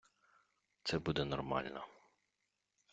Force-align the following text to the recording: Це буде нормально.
Це 0.83 0.99
буде 0.99 1.25
нормально. 1.25 1.85